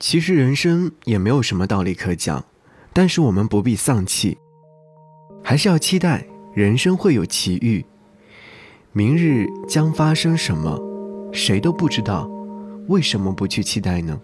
[0.00, 2.42] 其实人生也没有什么道理可讲，
[2.94, 4.38] 但是我们不必丧气，
[5.44, 7.84] 还是要期待人生会有奇遇。
[8.92, 10.80] 明日将发生什么，
[11.34, 12.26] 谁都不知道，
[12.88, 14.18] 为什么不去期待呢？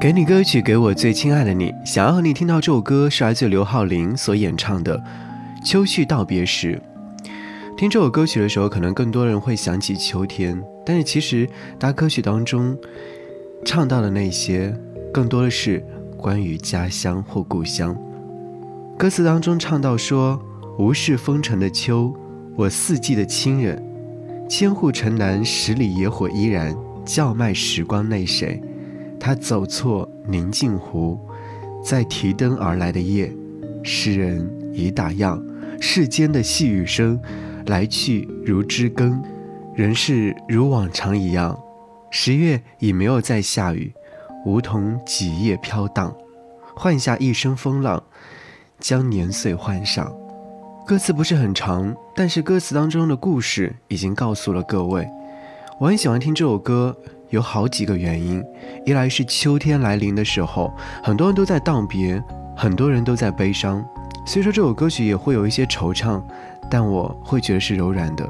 [0.00, 1.74] 给你歌曲，给我最亲爱的你。
[1.84, 4.96] 想要和你听到这首歌，是来自刘浩霖所演唱的
[5.64, 6.80] 《秋去道别时》。
[7.76, 11.46] 听这首歌曲的时候，可能更多人会想起秋天，但是其实，
[11.78, 12.74] 大歌曲当中
[13.66, 14.74] 唱到的那些，
[15.12, 15.84] 更多的是
[16.16, 17.94] 关于家乡或故乡。
[18.98, 20.40] 歌词当中唱到说
[20.80, 22.14] ：“无事风尘的秋，
[22.56, 23.84] 我四季的亲人，
[24.48, 26.74] 千户城南十里野火依然，
[27.04, 28.58] 叫卖时光内谁？
[29.20, 31.20] 他走错宁静湖，
[31.84, 33.30] 在提灯而来的夜，
[33.82, 35.38] 诗人已打烊，
[35.78, 37.20] 世间的细雨声。”
[37.66, 39.22] 来去如知更，
[39.74, 41.58] 人世如往常一样。
[42.10, 43.92] 十月已没有再下雨，
[44.44, 46.14] 梧桐几叶飘荡，
[46.74, 48.02] 换下一身风浪，
[48.78, 50.10] 将年岁换上。
[50.86, 55.06] 歌词不是很长，但是歌词当中的故事已经告诉了各位。
[55.80, 56.96] 我很喜欢听这首歌，
[57.30, 58.42] 有好几个原因：
[58.84, 62.22] 一来是秋天来临的时候，很多人都在道别，
[62.56, 63.84] 很多人都在悲伤。
[64.26, 66.20] 虽说这首歌曲也会有一些惆怅。
[66.68, 68.28] 但我会觉得是柔软的。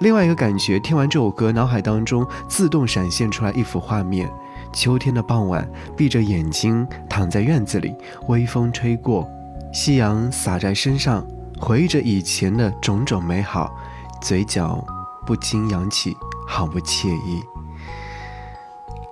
[0.00, 4.30] 另外一个感觉，听完这首歌，脑海当中自动闪现出来一幅画面：
[4.72, 7.92] 秋天的傍晚，闭着眼睛躺在院子里，
[8.28, 9.28] 微风吹过，
[9.72, 11.26] 夕阳洒在身上，
[11.58, 13.74] 回忆着以前的种种美好，
[14.22, 14.84] 嘴角
[15.26, 17.42] 不禁扬起好不惬意。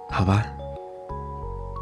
[0.08, 0.46] 好吧，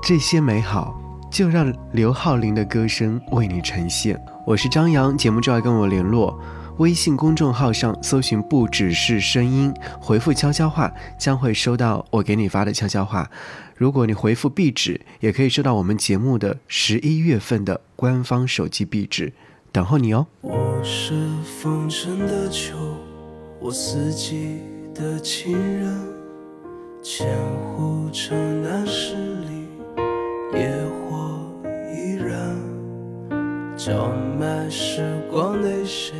[0.02, 0.94] 这些美好
[1.34, 4.16] 就让刘浩林的歌声为你呈现。
[4.46, 6.38] 我是张扬，节目之外跟我联络，
[6.78, 13.28] 微信公众号上搜寻“不只是声音”，回复悄悄话将会收到我给你发的悄悄话。
[13.74, 19.32] 如果你回复壁纸，也可以收到我们节目的十一月份的官方手机壁纸，
[19.72, 20.24] 等候你哦。
[20.40, 21.14] 我是
[21.60, 22.76] 风尘的秋，
[23.58, 24.60] 我四季
[24.94, 26.00] 的情人，
[27.02, 27.26] 千
[27.74, 29.66] 户城南十里，
[30.52, 30.70] 野
[31.10, 31.23] 火。
[33.84, 34.08] 叫
[34.40, 36.14] 卖时光内谁？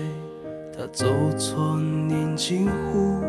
[0.77, 1.07] 他走
[1.39, 3.23] 错宁静湖，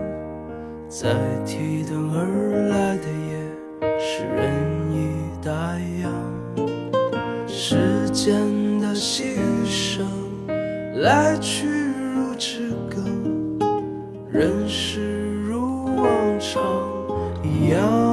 [0.90, 1.16] 在
[1.46, 5.08] 提灯而来的夜，是人已
[5.42, 6.10] 打烊。
[7.48, 8.36] 时间
[8.82, 10.06] 的细雨声，
[10.98, 11.70] 来去
[12.14, 13.58] 如知更，
[14.30, 16.06] 人世如往
[16.42, 16.62] 常
[17.42, 18.05] 一样。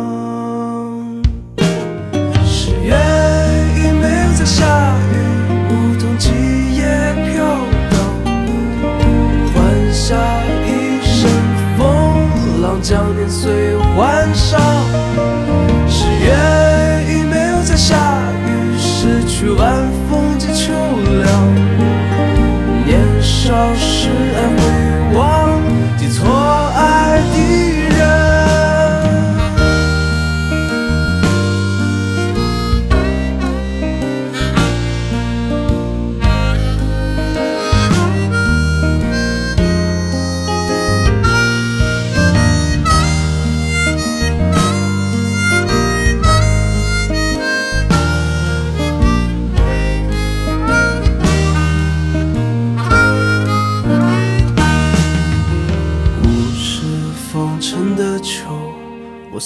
[19.43, 20.12] 失去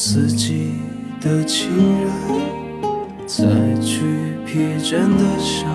[0.08, 0.70] 四季
[1.20, 1.68] 的情
[2.00, 2.08] 人，
[3.26, 3.44] 再
[3.82, 5.66] 去疲倦的笑，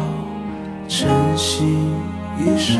[0.88, 1.66] 晨曦
[2.40, 2.80] 衣裳，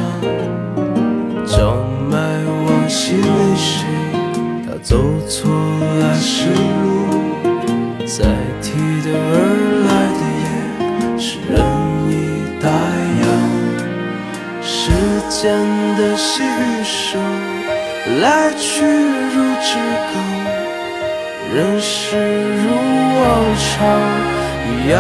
[1.46, 1.76] 叫
[2.10, 3.86] 卖往昔泪水。
[4.66, 4.96] 他走
[5.28, 5.52] 错
[6.00, 6.48] 来时
[6.84, 6.88] 路，
[8.06, 8.24] 在
[8.62, 8.72] 提
[9.04, 9.36] 灯而
[9.90, 11.54] 来的夜，是人
[12.08, 12.10] 已
[12.62, 12.66] 打
[13.20, 13.22] 烊。
[14.64, 14.72] 时
[15.30, 15.44] 间
[15.98, 17.20] 的细雨声，
[18.22, 19.76] 来去如知
[20.14, 20.51] 更。
[21.54, 23.68] 人世如往常
[24.72, 24.98] 一样，